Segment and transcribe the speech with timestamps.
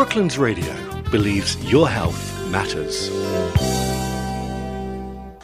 [0.00, 3.10] Brooklands Radio believes your health matters.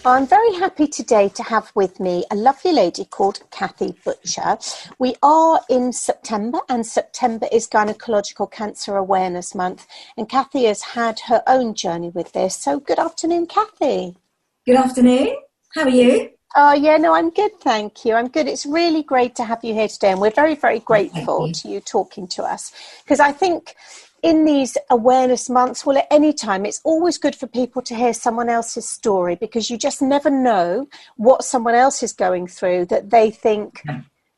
[0.06, 4.56] I'm very happy today to have with me a lovely lady called Kathy Butcher.
[4.98, 11.20] We are in September, and September is Gynecological Cancer Awareness Month, and Kathy has had
[11.26, 12.56] her own journey with this.
[12.56, 14.16] So, good afternoon, Kathy.
[14.64, 15.36] Good afternoon.
[15.74, 16.30] How are you?
[16.58, 18.14] Oh, yeah, no, I'm good, thank you.
[18.14, 18.48] I'm good.
[18.48, 21.52] It's really great to have you here today, and we're very, very grateful you.
[21.52, 22.72] to you talking to us
[23.04, 23.74] because I think
[24.26, 28.12] in these awareness months, well, at any time, it's always good for people to hear
[28.12, 33.10] someone else's story because you just never know what someone else is going through that
[33.10, 33.82] they think.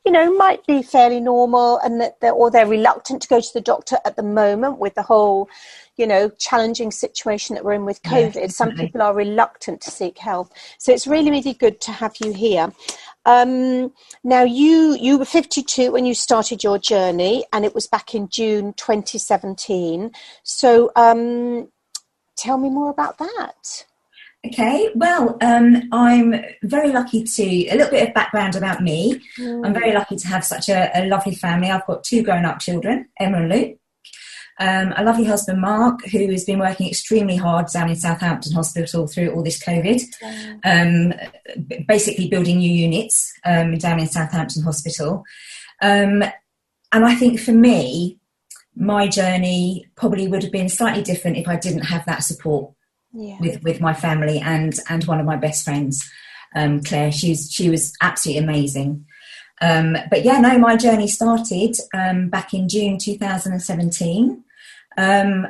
[0.05, 3.53] You know, might be fairly normal, and that they're, or they're reluctant to go to
[3.53, 5.49] the doctor at the moment with the whole,
[5.97, 8.51] you know, challenging situation that we're in with COVID.
[8.51, 12.31] Some people are reluctant to seek help, so it's really, really good to have you
[12.31, 12.71] here.
[13.25, 18.15] Um, now, you you were 52 when you started your journey, and it was back
[18.15, 20.11] in June 2017.
[20.43, 21.69] So, um,
[22.37, 23.85] tell me more about that.
[24.47, 29.21] Okay, well, um, I'm very lucky to, a little bit of background about me.
[29.37, 29.65] Mm.
[29.65, 31.69] I'm very lucky to have such a, a lovely family.
[31.69, 33.78] I've got two grown up children, Emma and Luke.
[34.59, 39.07] Um, a lovely husband, Mark, who has been working extremely hard down in Southampton Hospital
[39.07, 40.01] through all this COVID,
[40.65, 41.13] um,
[41.87, 45.23] basically building new units um, down in Southampton Hospital.
[45.81, 46.23] Um,
[46.91, 48.19] and I think for me,
[48.75, 52.73] my journey probably would have been slightly different if I didn't have that support
[53.13, 53.37] yeah.
[53.39, 56.09] with, with my family and, and one of my best friends,
[56.53, 57.13] um, Claire.
[57.13, 59.05] She's, she was absolutely amazing.
[59.61, 64.43] Um, but yeah, no, my journey started um, back in June 2017.
[64.99, 65.47] Um,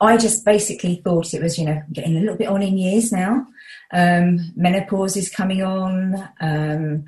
[0.00, 3.10] I just basically thought it was, you know, getting a little bit on in years
[3.10, 3.46] now.
[3.92, 6.28] Um, menopause is coming on.
[6.40, 7.04] Um,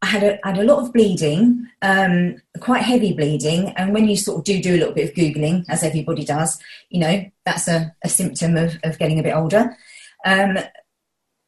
[0.00, 3.68] I had a, had a lot of bleeding, um, quite heavy bleeding.
[3.76, 6.58] And when you sort of do do a little bit of Googling, as everybody does,
[6.88, 9.76] you know, that's a, a symptom of, of getting a bit older.
[10.24, 10.54] Um,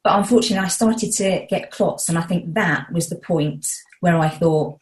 [0.05, 2.11] but unfortunately, I started to get clots.
[2.11, 3.67] And I think that was the point
[4.01, 4.79] where I thought,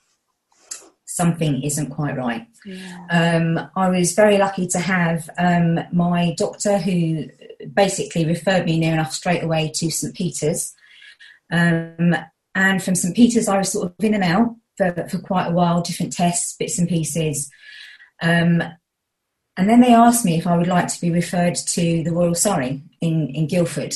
[1.21, 2.47] something isn't quite right.
[2.65, 3.07] Yeah.
[3.11, 7.29] Um, I was very lucky to have um, my doctor who
[7.75, 10.15] basically referred me near enough straight away to St.
[10.15, 10.75] Peter's.
[11.53, 12.17] Um,
[12.55, 13.15] and from St.
[13.15, 16.57] Peter's, I was sort of in and out for, for quite a while, different tests,
[16.57, 17.51] bits and pieces.
[18.23, 18.63] Um,
[19.57, 22.35] and then they asked me if I would like to be referred to the Royal
[22.35, 23.95] Surrey in, in Guildford.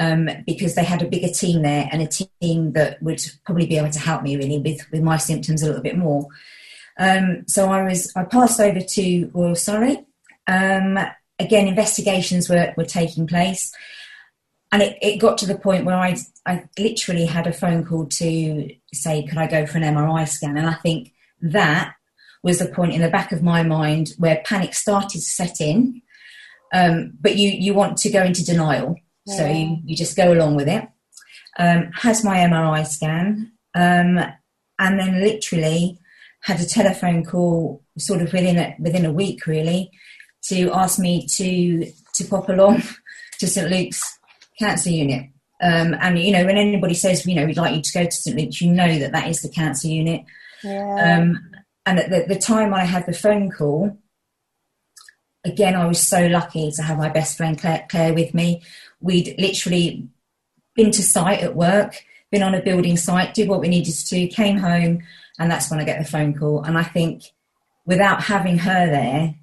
[0.00, 3.78] Um, because they had a bigger team there and a team that would probably be
[3.78, 6.28] able to help me really with, with my symptoms a little bit more.
[6.98, 10.04] Um, so I was I passed over to Royal Surrey.
[10.46, 10.98] Um,
[11.38, 13.72] again, investigations were, were taking place,
[14.72, 18.06] and it, it got to the point where I I literally had a phone call
[18.06, 20.56] to say, could I go for an MRI scan?
[20.56, 21.94] And I think that
[22.42, 26.02] was the point in the back of my mind where panic started to set in.
[26.72, 28.96] Um, but you you want to go into denial,
[29.28, 29.36] yeah.
[29.36, 30.88] so you, you just go along with it.
[31.58, 34.18] Um, has my MRI scan, um,
[34.78, 35.98] and then literally
[36.42, 39.90] had a telephone call sort of within a, within a week really
[40.44, 42.82] to ask me to to pop along
[43.38, 44.18] to St Luke's
[44.58, 45.30] cancer unit.
[45.60, 48.10] Um, and you know, when anybody says you know we'd like you to go to
[48.10, 50.24] St Luke's, you know that that is the cancer unit.
[50.62, 51.18] Yeah.
[51.18, 51.50] Um,
[51.86, 53.98] and at the, the time I had the phone call,
[55.44, 58.62] again I was so lucky to have my best friend Claire, Claire with me.
[59.00, 60.08] We'd literally
[60.74, 64.08] been to site at work, been on a building site, did what we needed to
[64.08, 65.02] do, came home,
[65.38, 66.62] and that's when I get the phone call.
[66.62, 67.24] And I think
[67.86, 69.34] without having her there,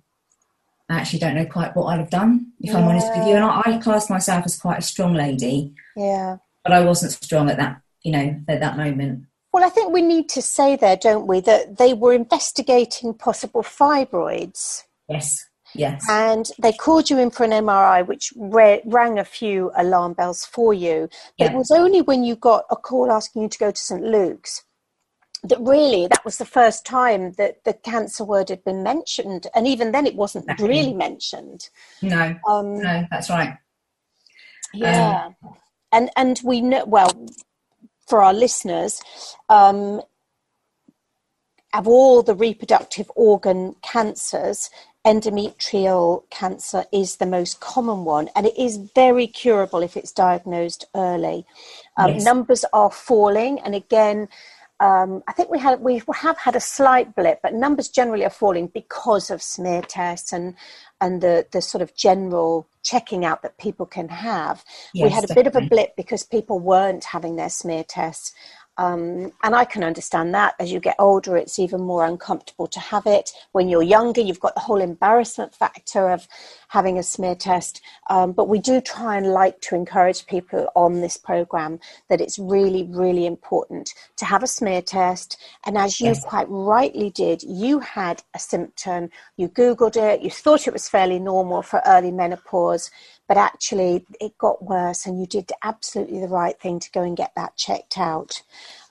[0.89, 2.77] I actually don't know quite what I'd have done, if yeah.
[2.77, 3.35] I'm honest with you.
[3.35, 5.73] And I, I class myself as quite a strong lady.
[5.95, 6.37] Yeah.
[6.63, 9.25] But I wasn't strong at that, you know, at that moment.
[9.51, 13.63] Well, I think we need to say there, don't we, that they were investigating possible
[13.63, 14.83] fibroids.
[15.09, 15.45] Yes.
[15.75, 16.05] Yes.
[16.09, 20.45] And they called you in for an MRI, which re- rang a few alarm bells
[20.45, 21.09] for you.
[21.37, 21.51] But yeah.
[21.51, 24.01] it was only when you got a call asking you to go to St.
[24.01, 24.63] Luke's
[25.49, 29.67] that really that was the first time that the cancer word had been mentioned and
[29.67, 30.67] even then it wasn't exactly.
[30.67, 31.69] really mentioned
[32.01, 33.55] no um, no that's right
[34.73, 35.35] yeah um,
[35.91, 37.11] and and we know well
[38.07, 39.01] for our listeners
[39.49, 40.01] um,
[41.73, 44.69] of all the reproductive organ cancers
[45.05, 50.85] endometrial cancer is the most common one and it is very curable if it's diagnosed
[50.95, 51.45] early
[51.97, 52.23] um, yes.
[52.23, 54.27] numbers are falling and again
[54.79, 58.29] um, I think we had we have had a slight blip, but numbers generally are
[58.29, 60.55] falling because of smear tests and
[60.99, 64.65] and the the sort of general checking out that people can have.
[64.93, 65.43] Yes, we had a definitely.
[65.43, 68.33] bit of a blip because people weren't having their smear tests.
[68.77, 70.55] Um, and I can understand that.
[70.59, 73.31] As you get older, it's even more uncomfortable to have it.
[73.53, 76.27] When you're younger, you've got the whole embarrassment factor of
[76.69, 77.81] having a smear test.
[78.09, 81.79] Um, but we do try and like to encourage people on this program
[82.09, 85.37] that it's really, really important to have a smear test.
[85.65, 86.23] And as you yes.
[86.25, 91.19] quite rightly did, you had a symptom, you Googled it, you thought it was fairly
[91.19, 92.91] normal for early menopause
[93.27, 97.17] but actually it got worse and you did absolutely the right thing to go and
[97.17, 98.41] get that checked out.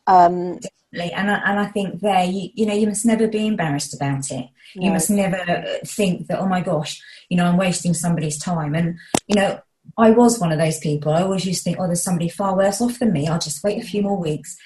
[0.07, 0.61] Um,
[0.93, 4.31] and I, and I think there you, you know you must never be embarrassed about
[4.31, 4.49] it.
[4.75, 8.75] You must never think that oh my gosh you know i'm wasting somebody's time.
[8.75, 9.61] And you know
[9.99, 11.13] i was one of those people.
[11.13, 13.27] I always used to think oh there's somebody far worse off than me.
[13.27, 14.57] I'll just wait a few more weeks.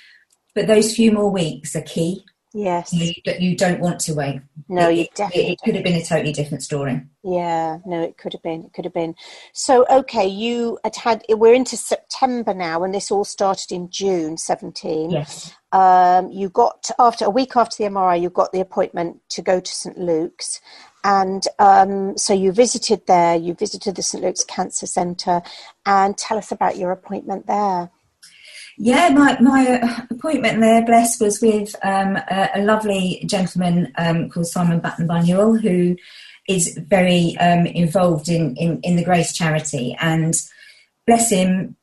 [0.55, 2.25] But those few more weeks are key
[2.58, 2.93] Yes.
[2.93, 4.40] You, you don't want to wait.
[4.69, 5.50] No, you definitely.
[5.50, 7.00] It, it could have been a totally different story.
[7.22, 8.64] Yeah, no, it could have been.
[8.64, 9.14] It could have been.
[9.52, 11.25] So, okay, you had had.
[11.28, 15.10] We're into September now, and this all started in June 17.
[15.10, 15.55] Yes.
[15.70, 19.60] Um, you got after a week after the MRI, you got the appointment to go
[19.60, 20.60] to St Luke's,
[21.05, 23.37] and um, so you visited there.
[23.37, 25.43] You visited the St Luke's Cancer Centre,
[25.87, 27.90] and tell us about your appointment there.
[28.81, 34.47] Yeah, my, my appointment there, bless, was with um, a, a, lovely gentleman um, called
[34.47, 35.97] Simon Butler-Manuel, who
[36.49, 39.97] is very um, involved in, in, in, the Grace charity.
[39.99, 40.41] And
[41.09, 41.75] bless him,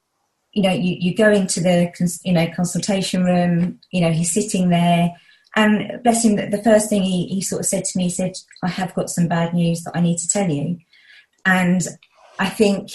[0.54, 1.92] you know, you, you go into the
[2.24, 5.12] you know consultation room, you know, he's sitting there.
[5.58, 8.38] And bless him, the first thing he, he sort of said to me, he said,
[8.64, 10.80] I have got some bad news that I need to tell you.
[11.46, 11.86] And
[12.40, 12.92] I think,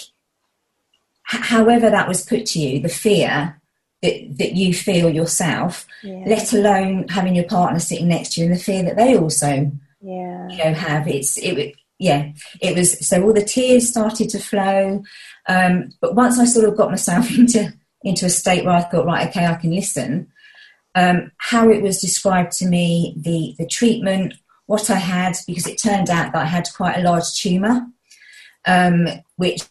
[1.21, 3.60] however that was put to you, the fear
[4.01, 6.23] that, that you feel yourself, yeah.
[6.25, 9.71] let alone having your partner sitting next to you and the fear that they also
[10.01, 10.47] yeah.
[10.49, 11.07] you know have.
[11.07, 15.03] It's it yeah, it was so all the tears started to flow.
[15.47, 19.05] Um, but once I sort of got myself into into a state where I thought,
[19.05, 20.27] right, okay, I can listen.
[20.93, 24.33] Um, how it was described to me, the the treatment,
[24.65, 27.85] what I had, because it turned out that I had quite a large tumour,
[28.65, 29.61] um, which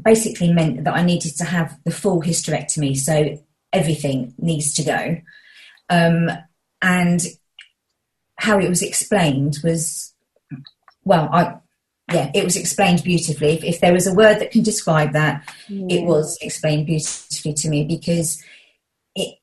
[0.00, 3.38] basically meant that I needed to have the full hysterectomy, so
[3.72, 5.16] everything needs to go.
[5.88, 6.30] Um,
[6.82, 7.20] and
[8.36, 10.14] how it was explained was,
[11.04, 11.56] well, I
[12.12, 13.54] yeah, it was explained beautifully.
[13.54, 16.00] If, if there was a word that can describe that, yeah.
[16.00, 18.42] it was explained beautifully to me because
[19.14, 19.38] it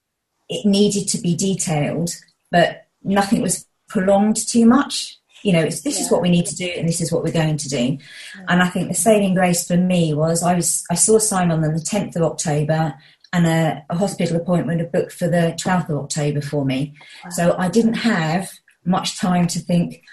[0.47, 2.11] it needed to be detailed,
[2.51, 5.91] but nothing was prolonged too much you know, this yeah.
[5.91, 7.77] is what we need to do and this is what we're going to do.
[7.77, 8.45] Yeah.
[8.47, 11.73] And I think the saving grace for me was I was I saw Simon on
[11.73, 12.93] the 10th of October
[13.33, 16.95] and a, a hospital appointment booked for the 12th of October for me.
[17.23, 17.29] Wow.
[17.31, 18.51] So I didn't have
[18.85, 20.03] much time to think,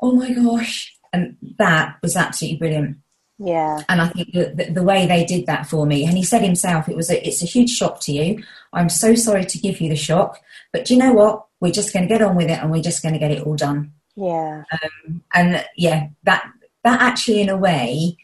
[0.00, 0.96] oh my gosh.
[1.12, 2.96] And that was absolutely brilliant.
[3.38, 3.82] Yeah.
[3.88, 6.42] And I think the, the, the, way they did that for me, and he said
[6.42, 8.42] himself, it was a, it's a huge shock to you.
[8.72, 10.40] I'm so sorry to give you the shock,
[10.72, 11.44] but do you know what?
[11.60, 13.42] We're just going to get on with it and we're just going to get it
[13.44, 13.92] all done.
[14.16, 14.64] Yeah.
[14.72, 16.50] Um, and yeah, that
[16.84, 18.16] that actually in a way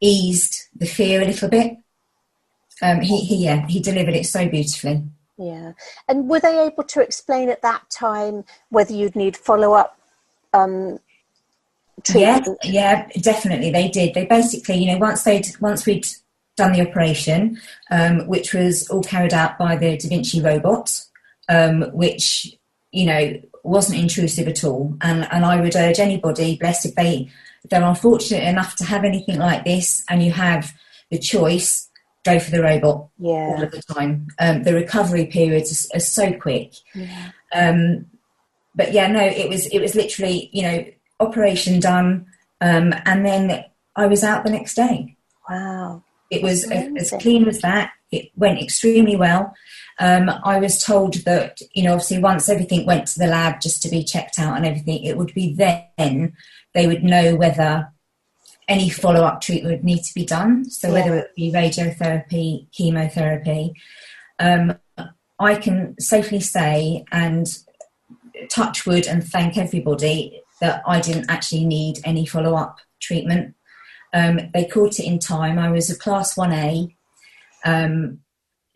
[0.00, 1.76] eased the fear a little bit.
[2.80, 5.04] Um, he, he yeah he delivered it so beautifully.
[5.38, 5.72] Yeah,
[6.08, 9.98] and were they able to explain at that time whether you'd need follow up?
[10.52, 10.98] Um,
[12.04, 12.58] treatment?
[12.64, 14.14] Yeah, yeah, definitely they did.
[14.14, 16.06] They basically, you know, once they'd once we'd
[16.56, 21.00] done the operation, um, which was all carried out by the Da Vinci robot,
[21.48, 22.56] um, which
[22.90, 24.96] you know wasn't intrusive at all.
[25.00, 27.30] And, and I would urge anybody, blessed if they
[27.64, 30.72] if they're unfortunate enough to have anything like this, and you have
[31.10, 31.88] the choice,
[32.24, 33.30] go for the robot yeah.
[33.30, 34.26] all of the time.
[34.40, 36.72] Um, the recovery periods are, are so quick.
[36.94, 37.30] Yeah.
[37.54, 38.06] Um,
[38.74, 40.84] but yeah, no, it was it was literally you know
[41.20, 42.26] operation done,
[42.60, 45.16] um, and then I was out the next day.
[45.48, 46.02] Wow.
[46.30, 47.92] It was as clean as that.
[48.10, 49.54] It went extremely well.
[49.98, 53.82] Um, I was told that, you know, obviously once everything went to the lab just
[53.82, 56.32] to be checked out and everything, it would be then
[56.74, 57.92] they would know whether
[58.68, 60.64] any follow up treatment would need to be done.
[60.64, 60.94] So yeah.
[60.94, 63.74] whether it be radiotherapy, chemotherapy.
[64.38, 64.74] Um,
[65.38, 67.46] I can safely say and
[68.48, 73.54] touch wood and thank everybody that I didn't actually need any follow up treatment.
[74.14, 75.58] Um, they caught it in time.
[75.58, 76.94] I was a class 1A.
[77.64, 78.20] Um,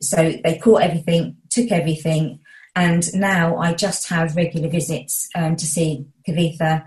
[0.08, 2.40] so they caught everything, took everything,
[2.74, 6.84] and now I just have regular visits um, to see Kavitha,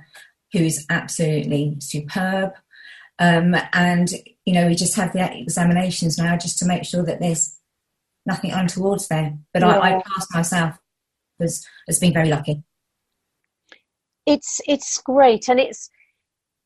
[0.53, 2.51] who is absolutely superb.
[3.17, 4.09] Um, and
[4.45, 7.57] you know, we just have the examinations now just to make sure that there's
[8.25, 9.37] nothing untowards there.
[9.53, 9.77] But yeah.
[9.79, 10.77] I, I passed myself
[11.39, 12.63] as as being very lucky.
[14.25, 15.89] It's it's great, and it's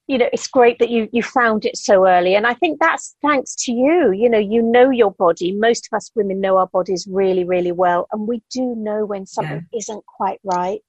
[0.07, 2.35] you know it's great that you you found it so early.
[2.35, 4.11] And i think that's thanks to you.
[4.11, 5.53] You know you know your body.
[5.53, 8.07] Most of us women know our bodies really really well.
[8.11, 9.77] And we do know when something yeah.
[9.79, 10.81] isn't quite right.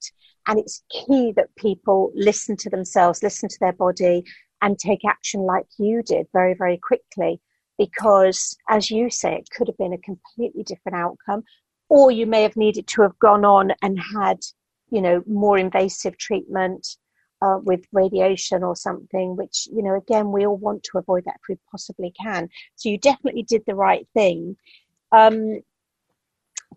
[0.47, 4.23] And it's key that people listen to themselves listen to their body
[4.61, 7.39] and take action like you did very very quickly.
[7.77, 11.43] Because as you say it could have been a completely different outcome.
[11.87, 14.39] Or you may have needed to have gone on and had
[14.89, 16.97] you know more invasive treatment
[17.45, 21.35] uh, with radiation or something, which, you know, again, we all want to avoid that
[21.35, 22.49] if we possibly can.
[22.75, 24.57] So you definitely did the right thing.
[25.11, 25.59] Um,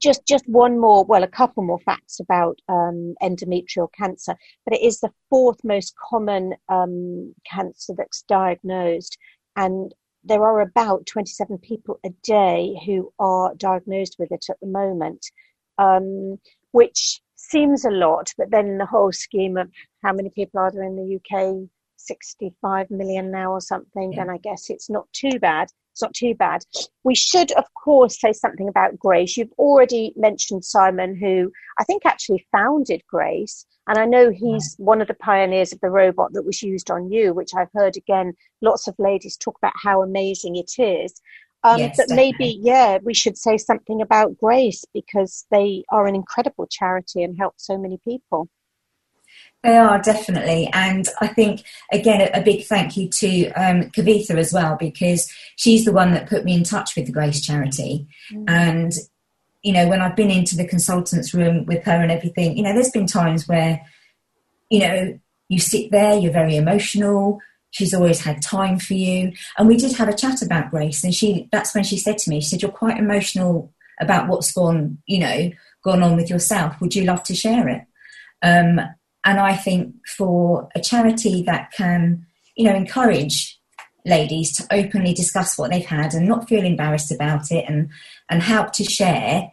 [0.00, 4.80] just just one more well a couple more facts about um, endometrial cancer but it
[4.80, 9.18] is the fourth most common um, cancer that's diagnosed
[9.56, 14.68] and there are about 27 people a day who are diagnosed with it at the
[14.68, 15.26] moment
[15.78, 16.38] um,
[16.70, 19.70] which seems a lot, but then in the whole scheme of
[20.02, 24.20] how many people are there in the UK, 65 million now or something, yeah.
[24.20, 25.68] then I guess it's not too bad.
[25.92, 26.62] It's not too bad.
[27.02, 29.36] We should, of course, say something about Grace.
[29.36, 33.66] You've already mentioned Simon, who I think actually founded Grace.
[33.88, 37.10] And I know he's one of the pioneers of the robot that was used on
[37.10, 41.20] you, which I've heard again, lots of ladies talk about how amazing it is.
[41.64, 46.14] Um, yes, but maybe, yeah, we should say something about Grace because they are an
[46.14, 48.48] incredible charity and help so many people.
[49.64, 54.36] They are definitely, and I think again a, a big thank you to um, Kavitha
[54.36, 58.06] as well because she's the one that put me in touch with the Grace Charity,
[58.32, 58.44] mm.
[58.46, 58.92] and
[59.62, 62.72] you know when I've been into the consultants room with her and everything, you know
[62.72, 63.84] there's been times where
[64.70, 69.32] you know you sit there, you're very emotional, she's always had time for you.
[69.56, 72.30] And we did have a chat about Grace, and she that's when she said to
[72.30, 75.50] me, she said, You're quite emotional about what's gone, you know,
[75.84, 76.80] gone on with yourself.
[76.80, 77.82] Would you love to share it?
[78.42, 78.80] Um,
[79.24, 83.58] and I think for a charity that can, you know, encourage
[84.04, 87.90] ladies to openly discuss what they've had and not feel embarrassed about it and
[88.30, 89.50] and help to share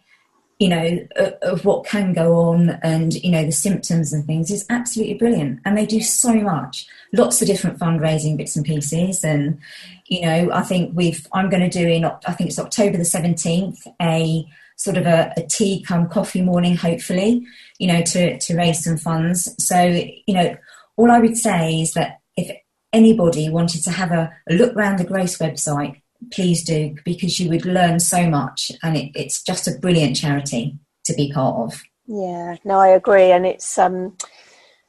[0.59, 1.05] you know,
[1.41, 5.59] of what can go on and, you know, the symptoms and things is absolutely brilliant.
[5.65, 9.23] And they do so much, lots of different fundraising bits and pieces.
[9.23, 9.59] And,
[10.05, 13.03] you know, I think we've, I'm going to do in, I think it's October the
[13.03, 14.47] 17th, a
[14.77, 17.45] sort of a, a tea come coffee morning, hopefully,
[17.77, 19.53] you know, to, to raise some funds.
[19.63, 20.55] So, you know,
[20.95, 22.55] all I would say is that if
[22.93, 27.49] anybody wanted to have a, a look around the Grace website, please do because you
[27.49, 31.81] would learn so much and it, it's just a brilliant charity to be part of.
[32.07, 34.15] Yeah no i agree and it's um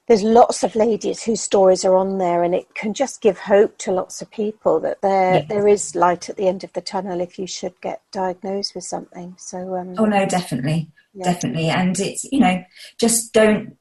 [0.06, 3.76] there's lots of ladies whose stories are on there and it can just give hope
[3.78, 7.20] to lots of people that there there is light at the end of the tunnel
[7.20, 11.24] if you should get diagnosed with something so um, oh no definitely yeah.
[11.24, 12.62] definitely and it's you know
[12.98, 13.76] just don't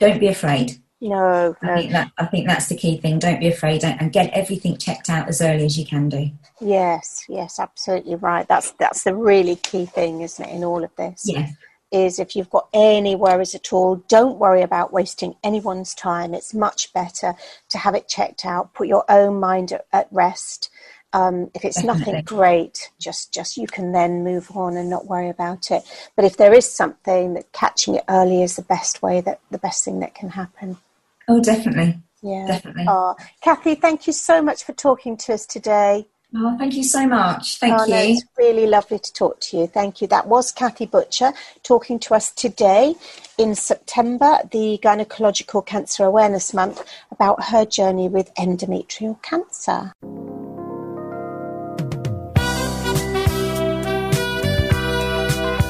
[0.00, 3.18] don't be afraid no, I think that I think that's the key thing.
[3.18, 6.30] Don't be afraid and get everything checked out as early as you can do.
[6.62, 8.48] Yes, yes, absolutely right.
[8.48, 11.24] That's that's the really key thing, isn't it, in all of this?
[11.26, 11.52] Yes.
[11.92, 16.32] Is if you've got any worries at all, don't worry about wasting anyone's time.
[16.32, 17.34] It's much better
[17.68, 20.70] to have it checked out, put your own mind at, at rest.
[21.12, 22.12] Um, if it's Definitely.
[22.12, 25.82] nothing great, just just you can then move on and not worry about it.
[26.16, 29.58] But if there is something that catching it early is the best way, that the
[29.58, 30.78] best thing that can happen.
[31.28, 32.00] Oh, definitely.
[32.22, 32.46] Yeah.
[32.46, 32.86] Definitely.
[32.88, 36.06] Oh, Kathy, thank you so much for talking to us today.
[36.36, 37.58] Oh, thank you so much.
[37.58, 37.92] Thank oh, you.
[37.92, 39.66] No, it's really lovely to talk to you.
[39.68, 40.08] Thank you.
[40.08, 42.96] That was Kathy Butcher talking to us today
[43.38, 49.92] in September, the Gynecological Cancer Awareness Month, about her journey with endometrial cancer.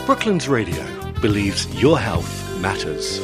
[0.06, 3.20] Brooklands Radio believes your health matters.